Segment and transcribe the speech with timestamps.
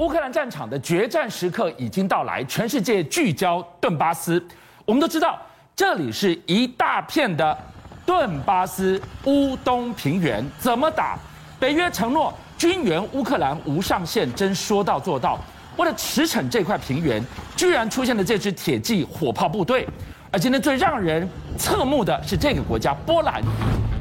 [0.00, 4.44] 乌克兰战场的决战时刻已经到来，全世界聚焦顿巴斯。
[4.84, 5.40] 我们都知道，
[5.76, 7.56] 这里是一大片的
[8.04, 11.16] 顿巴斯乌东平原，怎么打？
[11.60, 15.38] 北约承诺军援乌克兰无上限，真说到做到。
[15.76, 17.24] 为了驰骋这块平原，
[17.54, 19.88] 居然出现了这支铁骑火炮部队。
[20.32, 23.40] 而今天最让人侧目的是这个国家波兰，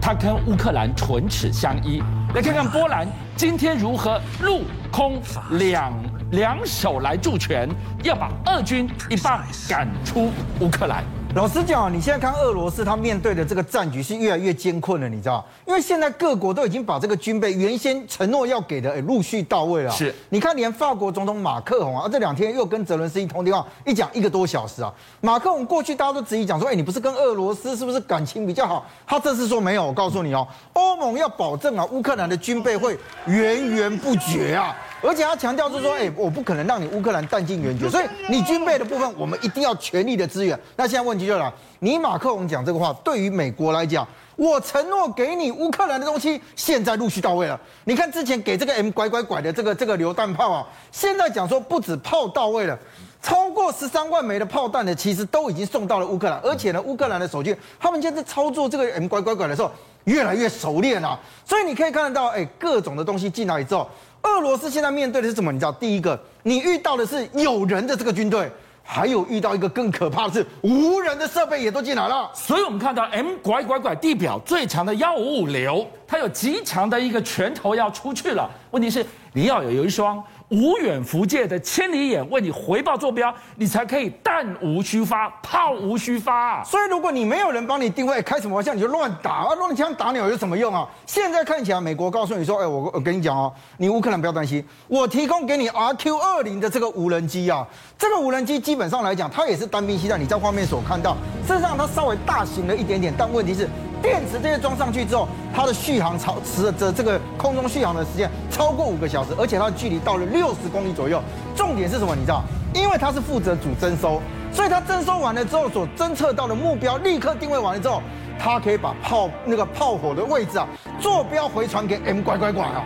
[0.02, 2.02] 它跟乌克兰唇齿相依。
[2.34, 4.64] 来看看波兰今天如何入
[4.94, 5.20] 空
[5.58, 5.92] 两
[6.34, 7.68] 两手来助拳，
[8.04, 11.04] 要把俄军一棒赶出乌克兰。
[11.36, 15.44] 老实讲，你现在看俄罗斯，他面对的这个战局是越来越艰困了，你知道？
[15.66, 19.90] 因为现在各国都已经把这个军备原先承诺要给的，哎，陆续到位了。
[19.90, 24.94] 是，你看，连法国总统马克龙啊，这两天又跟泽伦斯基通电话，一讲一个多小时啊。
[25.22, 28.86] 马克龙过去大家都质疑讲说，哎，你不是跟俄罗斯是不是感情比较好？
[29.08, 34.76] 他这次说没有，我告诉你哦，欧盟要保证啊，乌克兰的军备会源源不绝啊。
[35.04, 40.58] 而且他强调是说，哎，我不可能让你乌克兰弹尽援绝，所以你军备的部分，我们一定要全力的支援。
[40.78, 47.60] 那现在问题就来了，你马克龙讲这个话，对于美国来讲，我承诺给你乌克兰的东西，现在陆续到位了。
[47.84, 52.80] 你看之前给这个 M 拐拐拐的这个这个榴弹炮啊，现在讲说不止炮到位了，
[53.22, 56.40] 超过十三万枚的炮弹呢，其实都已经送到了乌克兰。
[56.40, 59.70] 而且呢，乌克兰的守军他们现在操作这个 M 拐拐拐的时候，
[60.06, 61.20] 越来越熟练了。
[61.44, 63.86] 所以你可以看得到，哎，各种的东西进来之后。
[64.24, 65.52] 俄罗斯现在面对的是什么？
[65.52, 68.50] 你知道，第一个，你遇到的是有人的这个军队，
[68.82, 72.32] 还有遇到一个更可怕的是无人的设备也都进来了。
[72.34, 78.50] 所以我们看到 M 拐拐拐地表最强的幺五五流，它有极强的一个拳头要出去了。
[78.72, 80.24] 问题是你要有有一双。
[80.50, 86.64] 无远弗届的千里眼为你回报坐标，你才可以弹无虚发，炮无虚发啊。
[86.64, 90.88] 所以如果你没有人帮你定位，开什么玩笑你就乱打啊，乱枪打鸟有什么用啊？
[91.06, 100.18] 现在看起来，美国告诉你说，哎，我我跟你讲哦，你乌克兰不要担心，我提供给你 RQ 二零的这个无人机啊，这个无人机基本上来讲，它也是单兵携带。
[100.18, 101.16] 你在画面所看到，
[101.48, 103.68] 事实上它稍微大型了一点点，但问题是。
[104.04, 111.24] 电池这些装上去之后，它的续航超持的这个空中续航的时间超过五个小时，而且它的距离到了六十公里左右。
[111.56, 112.14] 重点是什么？
[112.14, 112.44] 你知道？
[112.74, 114.22] 因为它是负责主征收，
[114.52, 118.02] 所以它征收完了之后所侦测到的目标立刻定位完了之后。
[118.40, 120.68] 它可以把炮那个炮火的位置啊，
[121.00, 122.84] 坐标回传给 M 拐拐拐啊。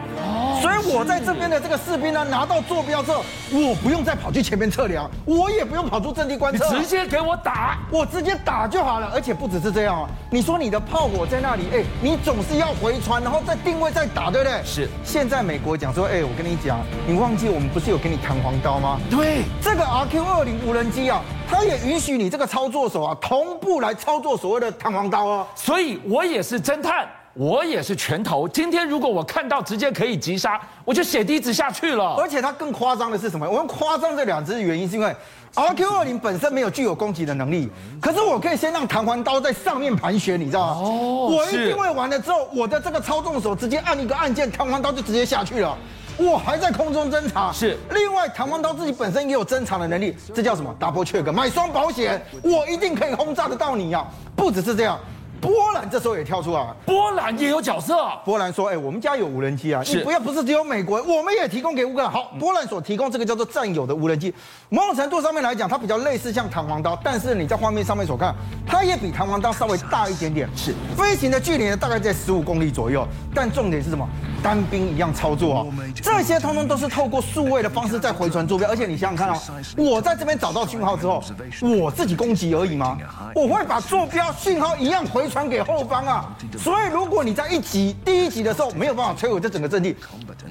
[0.58, 9.12] 哦，所以我在这边的这个士兵呢，拿到坐标之后，我不用再跑去前面测量，我也不用跑出阵地观测，直接给我打，我直接打就好了。
[9.14, 14.62] 而且不只是这样啊，你说你的炮火在那里，哎，你总是要回传，然后再定位再打，对不对？
[14.66, 14.90] 是。
[15.04, 19.00] 现在美国讲说，哎，我跟你讲，你忘记我们不是有给你弹簧刀吗？
[19.10, 21.22] 对，这个 RQ 二零无人机啊。
[21.50, 25.48] 它也允许你这个操作手啊，同步来操作所谓的弹簧刀哦。
[25.56, 27.08] 所以我也是侦探，
[27.38, 28.48] 我也是拳头。
[28.48, 32.16] 今天如果我看到直接可以击杀，我就血滴子下去了。
[32.16, 33.48] 而且它更夸张的是什么？
[33.48, 35.16] 我用夸张这两只原因是因为
[35.54, 37.70] RQ 二零本身没有具有攻击的能力，
[38.02, 40.82] 可是我可以先让弹簧刀在上面盘旋，你知道吗？
[40.82, 45.78] 哦，我一定位完了之后，我的这个操纵手直接按一个按键，弹簧刀就直接下去了。
[46.18, 47.78] 我还在空中侦查，是。
[47.92, 54.10] 另外，弹簧刀自己本身也有侦查的能力，这叫什么？Double check，买双保险，我一定可以轰炸得到你呀、啊！
[54.36, 55.00] 不只是这样。
[55.40, 57.96] 波兰这时候也跳出来，波兰也有角色。
[58.26, 62.12] 波兰说：“哎，我们家有无人机啊，是你不要不是只有美国，我们也提供给乌克兰。
[62.12, 64.34] 好，波兰所提供这个叫做战友的无人机，
[64.70, 68.34] 某种程度上面来讲，它比较类似像弹簧刀，但是你在画面上面所看，
[68.66, 70.50] 它也比弹簧刀稍微大一点点。
[70.56, 73.08] 是，飞行的距离呢，大概在十五公里左右。
[73.36, 74.08] 但重点是什么？
[74.44, 75.66] 单兵一样操作啊，
[76.02, 78.68] 这些通通都是透过数位的方式在回传坐标。
[78.70, 79.40] 而且你想想看哦，
[79.76, 81.24] 我在这边找到讯号之后，
[81.62, 82.98] 我自己攻击而已吗？
[83.36, 86.26] 我会把坐标讯号一样回。”传给后方啊！
[86.58, 89.96] 所以如果你在一级第一级的时候没有办法摧毁这整个阵地，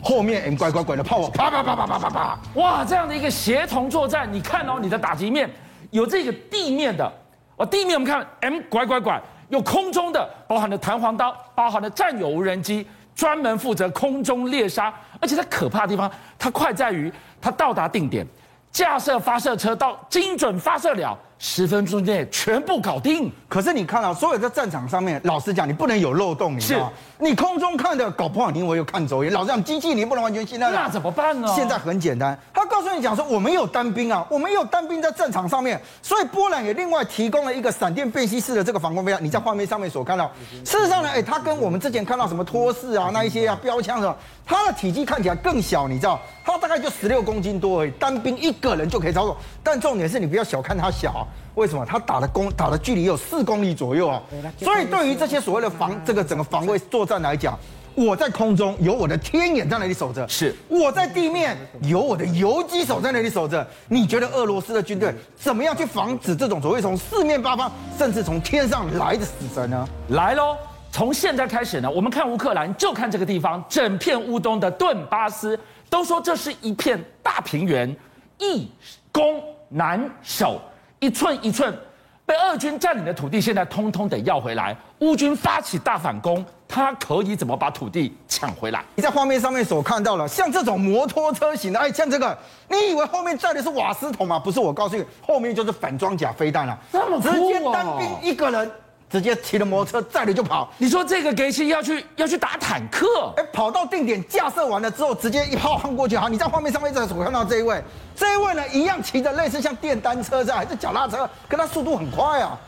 [0.03, 2.39] 后面 M 拐拐拐的炮火啪啪啪啪啪啪啪！
[2.55, 5.51] 哇，这样的一个协同作战，你看哦，你的打击面
[5.91, 7.13] 有这个地面的，
[7.57, 18.27] 哦，地面我们看 M 拐拐拐，有空中的，包含了弹簧刀，包含了战友无人机，专门负责空中猎杀，而且它可怕的地方，它快在于它到达定点，
[18.71, 21.19] 架设发射车到精准发射了。
[21.39, 23.31] 十分钟内全部搞定。
[23.49, 26.93] 可是你看到、啊、所有在战场上面，老实讲，你不能有漏洞，你知道吗？
[27.19, 29.33] 你空中看的搞不好，你我又看走眼。
[29.33, 30.71] 老实讲，机器你不能完全信赖。
[30.71, 31.47] 那怎么办呢？
[31.55, 39.23] 现在很简单，他告诉你讲说，我们有单兵啊，我们有单兵在战场上面，所以波兰也另外提供了一个闪电辨析式的这个防空飞弹。
[39.23, 40.31] 你在画面上面所看到，
[40.65, 49.37] 事实上呢，哎，它跟我们之前看到什么托式啊，那一些啊标枪什么，它的体积看起来更小，你知道，它大概就十六公斤多而已，单兵一个人就可以操作。
[49.63, 51.26] 但重点是你不要小看它小。
[51.55, 54.23] 为什么他打的攻打的距离有四公里左右啊？
[54.59, 57.59] 所以对于这些所谓的防这个整个防卫作战来讲，
[57.95, 63.67] 我在空中有我的天眼在那里守着，是我在地面有我的游击手在那里守着。
[63.89, 69.89] 你觉得俄罗斯的军队怎么样去防止这种所谓从四面八方，甚至从天上来的死神呢？
[70.09, 70.57] 来喽！
[70.93, 75.59] 从现在开始呢，我们看乌克兰，就看这个地方，整片乌东的顿巴斯，
[75.91, 77.95] 都说这是一片大平原，
[78.39, 78.67] 易
[79.13, 80.59] 攻难守，
[81.01, 81.77] 一寸一寸。
[82.25, 84.77] 被俄军占领的土地，现在通通得要回来。
[84.99, 88.85] 乌军发起大反攻，他可以怎么把土地抢回来？
[88.97, 92.37] 你在画面上面所看到了，像这种摩托车型的，哎，像这个，
[92.69, 94.41] 你以为后面载的是瓦斯桶吗？
[94.41, 98.69] 不是，我告诉你，后面就是反装甲飞弹了，这么酷哦，直接单兵一个人。
[99.11, 100.73] 直接骑着摩托车载着就跑。
[100.79, 103.07] 你说这个给戏要去要去打坦克？
[103.37, 106.17] 哎，跑到定点架设完了之后，直接一炮轰过去。
[106.17, 107.83] 好，你在画面上面这所看到这一位，
[108.15, 112.59] 这一位呢一样骑着类似像电单车这样，还是脚踏车，跟他速度很快啊。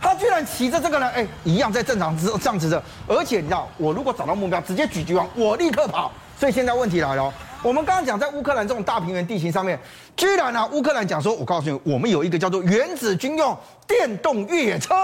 [0.00, 2.80] 他居然骑着这个呢，哎，一样在正常之这样子的。
[3.08, 6.12] 而且你知道，我如果找到目标，直接举击完，我立刻跑。
[6.38, 7.34] 所以现在问题来了，
[7.64, 9.76] 我们刚刚讲在乌克兰这种大平原地形上面，
[10.16, 13.58] 居然呢、啊，乌克兰讲说，我告诉你，我们有一个叫做原子军用
[13.88, 14.94] 电动越野车。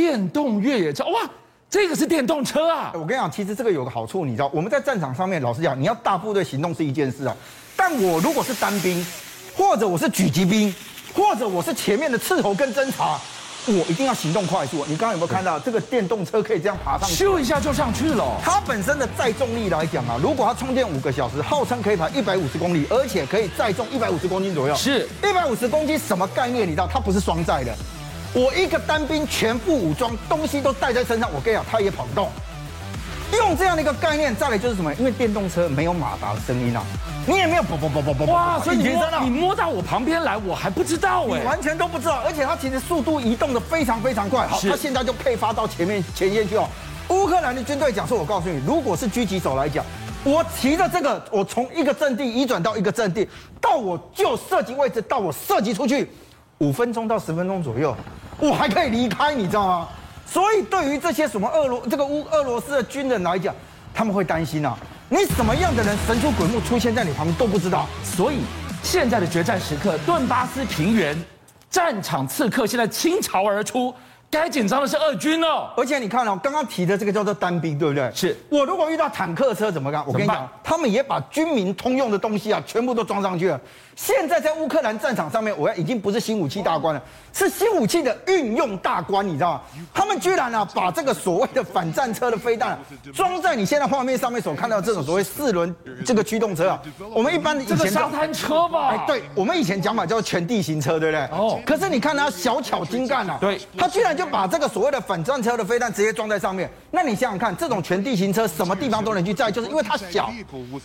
[0.00, 1.20] 电动越野车哇，
[1.68, 2.90] 这个是电动车啊！
[2.94, 7.36] 我跟你讲，其实这个有个好处，你知道，我们在战场上面，老实讲，你要大部队行动是一件事啊，
[7.76, 9.04] 但我如果是单兵，
[9.54, 10.74] 或者我是狙击兵，
[11.12, 13.20] 或者我是前面的斥候跟侦察，
[13.66, 14.86] 我一定要行动快速。
[14.86, 18.24] 你刚刚有没有看到这个电动车可以这样爬上去，咻一下就上去了？
[18.42, 24.74] 它本身的载重力来讲啊，如果它充电五个小时，号称可以跑一百五十公里，而且可以载重一百五十公斤左右。
[24.74, 26.66] 是一百五十公斤什么概念？
[26.66, 27.76] 你知道，它不是双载的。
[28.32, 32.30] 我一个单兵全副武装，东西都带在身上，我跟你讲，他也跑不动。
[33.36, 34.92] 用这样的一个概念，再来就是什么？
[34.94, 36.82] 因为电动车没有马达的声音啊，
[37.26, 42.20] 你也没有啵啵啵啵啵哇，所以你摸你摸到我旁边来，我还不知道哎，完全都不知道。
[42.24, 44.46] 而且它其实速度移动的非常非常快。
[44.46, 46.68] 好，它现在就配发到前面前线去哦。
[47.08, 49.84] 乌克兰的军队讲说，我告诉你，如果是狙击手来讲，
[50.24, 53.28] 我骑着这个，我从一个阵地移转到一个阵地，
[53.60, 56.08] 到我就射击位置，到我射击出去。
[56.60, 57.96] 五分钟到十分钟左右，
[58.38, 59.88] 我还可以离开，你知道吗？
[60.26, 63.54] 所以对于这些什么俄罗这个乌俄罗斯的军人来讲，
[63.94, 64.76] 他们会担心啊，
[65.08, 67.86] 你什么样的人神出鬼没出现在你旁边都不知道。
[68.04, 68.40] 所以
[68.82, 71.16] 现在的决战时刻，顿巴斯平原
[71.70, 73.94] 战场刺客现在倾巢而出。
[74.30, 78.08] 该紧张的是俄军哦，而且你看哦，刚刚提的这个叫做单兵，对不对？
[78.14, 80.06] 是我如果遇到坦克车怎么干？
[80.06, 83.60] 我跟你讲，他们也把军民通用的东西啊，全部都装上去了。
[83.96, 89.60] 现在在乌克兰战场上面，我要已经不是新武器大关了，是新武器的运用大关，你知道吗？
[89.92, 92.78] 他们居然啊，把这个所谓的反战车的飞弹
[93.12, 95.74] 装在你现在画面上面所看到的这种所谓四轮
[96.06, 96.80] 这个驱动车啊。
[97.12, 98.90] 我们一般以前这个沙滩车吧？
[98.90, 101.26] 哎，对，我们以前讲法叫全地形车，对不对？
[101.36, 101.60] 哦。
[101.66, 104.19] 可是你看它小巧精干啊，对，它居然。
[104.20, 110.30] 就把这个所谓的反战车的飞弹直接装在上面，那你想想看，这种全地形车什么地方都能去载，就是因为它小，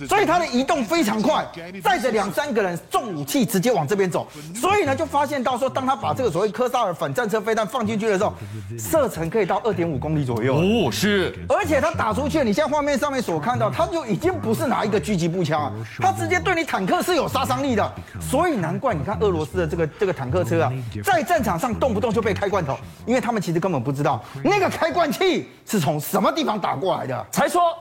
[0.08, 1.46] 所以它的移动非常快，
[1.84, 8.34] 载着两三个人，重武器直接往这边走，所以呢就发现到说，当他把这个所谓科萨尔反战车飞弹放进去的时候，
[8.80, 10.56] 射程可以到二点五公里左右。
[10.56, 20.72] 哦，是，而且它打出去，你现在画面上面所看到，它就已经不是拿一个狙击步枪，它直接对你坦克是有杀伤力的，所以难怪你看俄罗斯的这个这个坦克车啊，
[21.04, 23.25] 在战场上动不动就被开罐头，因为。
[23.25, 27.75] 他们其实根本不知道那个开罐器是从什么地方打过来的，才说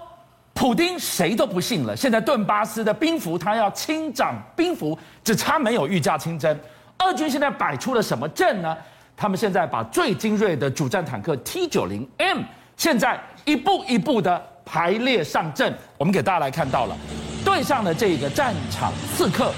[0.55, 1.94] 普丁谁都不信了。
[1.94, 6.58] 现在顿巴斯的兵符他要亲掌兵符，只差没有御驾亲征。
[7.00, 8.75] 俄军现在摆出了什么阵呢？
[9.14, 12.38] 他们现在把最精锐的主战坦克 T 九零 M
[12.78, 15.76] 现在一步一步的排列上阵。
[15.99, 16.97] 我们给大家来看到了，
[17.45, 19.52] 对上了这个战场刺客。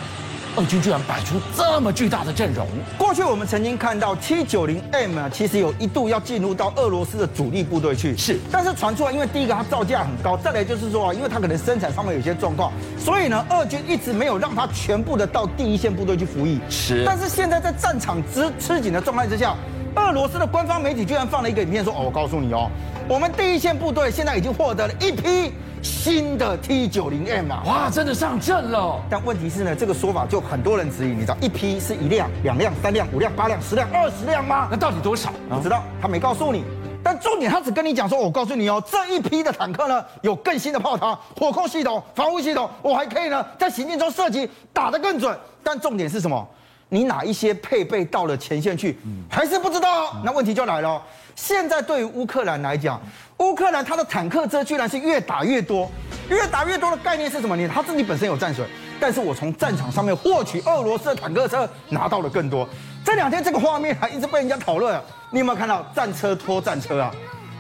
[0.56, 2.66] 俄军居然摆出这么巨大的阵容。
[2.96, 8.16] 过去我们曾经看到 T90M 啊，其实有一度要进入到俄罗斯的主力部队去。
[8.16, 16.58] 是，但是传出来，因为第一个它造价很高，再来就是说啊，因为它可能生产上面有些状况，所以呢，俄军一直没有让它全部的到第一线部队去服役。
[16.70, 17.04] 是。
[17.04, 19.54] 但是现在在战场之吃紧的状态之下，
[19.96, 22.70] 俄罗斯的官方媒体居然放了一个影片说：“哦，我告诉你哦，
[23.08, 29.00] 我们第一线部队现在已经获得了一批。”新的 T 九零 M 啊，哇，真的上阵了！
[29.08, 34.66] 但问题是呢，这个说法就很多人质疑，你知道一批是一辆、两辆、三辆、五辆、八辆、十辆、二十辆吗？
[34.68, 35.30] 那到底多少？
[35.48, 36.64] 不知道，他没告诉你。
[37.04, 45.38] 但重点，他只跟你讲说，我告诉你哦，这一批的坦克呢，有更新的炮塔、火控系统、防护系统，我还可以呢，在行进中射击，打得更准。
[45.62, 46.48] 但重点是什么？
[46.88, 48.96] 你哪一些配备到了前线去，
[49.28, 50.16] 还是不知道？
[50.24, 51.02] 那问题就来了。
[51.34, 53.00] 现在对于乌克兰来讲，
[53.38, 55.90] 乌克兰它的坦克车居然是越打越多，
[56.30, 57.56] 越打越多的概念是什么？
[57.56, 58.66] 你他自己本身有战损，
[58.98, 62.66] 但是我从战场上面获取俄罗斯的坦克车拿到了更多。
[63.04, 64.98] 这两天这个画面还一直被人家讨论，
[65.30, 67.12] 你有没有看到战车拖战车啊？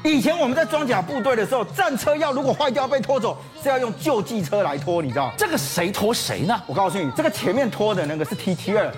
[0.02, 5.32] 以前我们在装甲部队的时候，战车要如果坏掉被拖走，是要用救济车来拖，你知道？
[5.36, 6.62] 这个谁拖谁呢？
[6.66, 8.90] 我告诉你，这个前面拖的那个是 T 七二，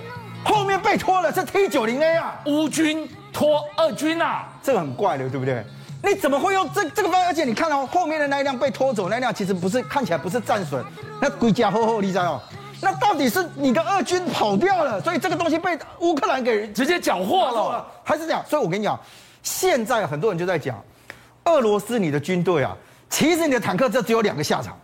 [0.44, 2.40] 后面被拖了是 T 九零 A 啊。
[2.46, 5.64] 乌军拖二军啊，这个很怪的，对不对？
[6.02, 7.26] 你怎么会用这这个方法？
[7.26, 10.84] 而且你看到后面的那一辆被拖走那辆，其实不是看起来不是战损，
[11.20, 12.40] 那龟甲厚厚，你知道？
[12.80, 18.40] 那到底是你的二军跑掉了，所以这个东西被乌克兰给直接缴获了，还是这样？
[18.48, 18.98] 所以我跟你讲，
[19.42, 20.80] 现在很多人就在讲，
[21.46, 22.76] 俄罗斯你的军队啊，
[23.10, 24.78] 其实你的坦克车只有两个下场，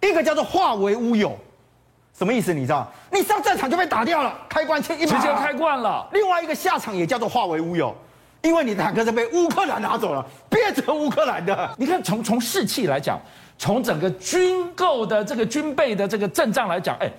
[0.00, 1.38] 一个叫做化为乌有，
[2.18, 2.52] 什么意思？
[2.52, 2.90] 你知道？
[3.12, 6.04] 你上战场就被打掉了，开关器一直接开罐了。
[6.12, 7.96] 另外一个下场也叫做化为乌有。
[8.42, 11.68] 因为你的坦克是被乌克兰拿走了，变成乌克兰的。
[11.76, 13.20] 你看，从从士气来讲，
[13.56, 17.10] 从整个军购的这个军备的这个阵仗来讲，哎，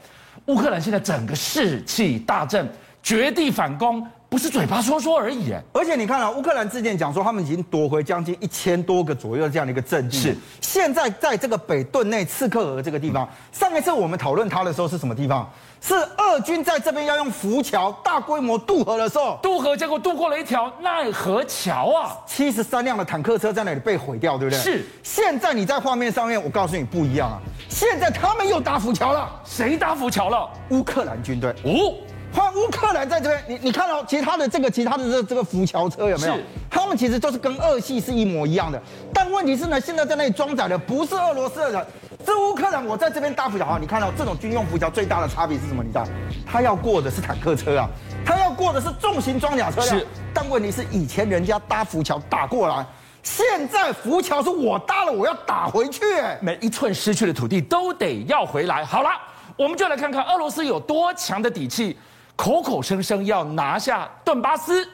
[0.46, 2.68] 乌克兰现在整个士气大振，
[3.04, 4.06] 绝地反攻。
[4.30, 10.20] 不是嘴巴说说而已，而且你看啊，乌克兰之前讲说他们已经夺回将近一千多个左右这样的一个阵地。
[10.20, 15.50] 是，现在在这个北顿内刺克河这个地方，上一次我们讨论它的时候是什么地方？
[15.82, 22.16] 是俄军在这边要用浮桥大规模渡河的时候，渡河结果渡过了一条奈何桥啊！
[22.28, 24.60] 七十三辆的坦克车在那里被毁掉，对不对？
[24.62, 24.86] 是。
[25.02, 27.40] 现在你在画面上面，我告诉你不一样啊！
[27.68, 30.48] 现在他们又搭浮桥了，谁搭浮桥了？
[30.70, 31.50] 乌克兰军队。
[31.64, 31.96] 哦。
[32.32, 36.36] 换乌克兰在这边，你你看到其他的这个其他的这这个浮桥车有没有？
[36.70, 38.82] 他们其实就是跟俄系是一模一样的。
[39.14, 41.86] 但问题是呢，现在在那里装载的不是俄罗斯的人，
[42.24, 42.86] 是乌克兰。
[42.86, 45.84] 我在这边搭浮桥啊，你看到这种军用浮桥最大的差别是什么？
[45.84, 46.06] 你知道？
[46.46, 47.90] 他要过的是坦克车啊，
[48.24, 49.82] 他要过的是重型装甲车。
[49.82, 50.06] 是。
[50.32, 52.86] 但问题是，以前人家搭浮桥打过来，
[53.24, 56.02] 现在浮桥是我搭了，我要打回去。
[56.42, 58.86] 每一寸失去的土地都得要回来。
[58.86, 59.10] 好了，
[59.58, 61.98] 我们就来看看俄罗斯有多强的底气。
[62.40, 64.88] 口口声声要拿下顿巴斯，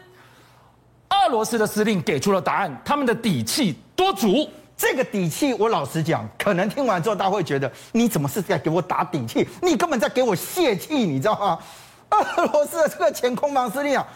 [1.09, 4.49] 俄罗斯的司令给出了答案，他们的底气多足。
[4.75, 9.47] 这个底气，我老实讲，可能听完之后，大家会觉得你怎么是在给我打底气？
[9.61, 11.59] 你根本在给我泄气，你知道吗？
[12.09, 14.07] 俄罗斯的这个前空防司令啊。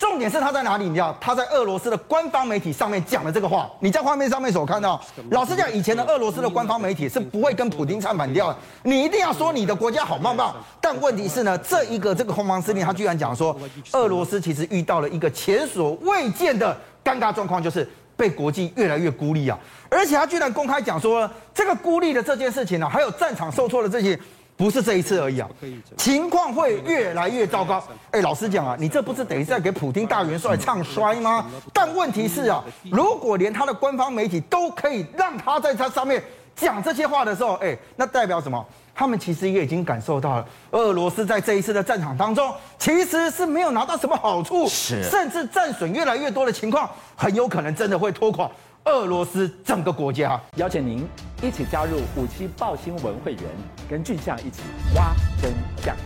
[0.00, 0.88] 重点是他在哪里？
[0.88, 3.70] 你知道他在俄罗斯的官方媒体上面讲的这个话。
[3.80, 4.98] 你在画面上面所看到，
[5.30, 8.56] 老实讲，以前的俄罗斯的官方媒体是不会跟普京唱反调的。
[8.82, 10.56] 你一定要说你的国家好棒棒。
[10.80, 13.54] 但问题是呢，这一个这个空方司令他居然讲说，
[13.92, 19.58] 俄罗斯其实遇到了一个前所未见的尴尬状况，就是被国际越来越孤立啊。
[19.90, 24.18] 而且他居然公开讲说，这个孤立的这件事情呢，还有战场受挫的这些。
[24.60, 25.48] 不是这一次而已啊，
[25.96, 27.82] 情况会越来越糟糕。
[28.10, 31.46] 哎，老实讲啊，你这不是等于在给普京大元帅唱衰吗？
[31.72, 36.22] 但问题是啊，如果连他的官方媒体都可以让他在他上面
[36.54, 38.62] 讲这些话的时候，哎，那代表什么？
[38.94, 46.86] 他们其实也已经感受到了，俄罗斯在这一次的战场当中，其实是没有拿到什么好处，是甚至战损越来越多的情况，
[47.16, 48.46] 很有可能真的会拖垮。
[48.84, 51.06] 俄罗斯整个国家，邀请您
[51.42, 53.42] 一起加入五七报新闻会员，
[53.88, 54.60] 跟俊相一起
[54.94, 55.50] 挖真
[55.82, 55.96] 相。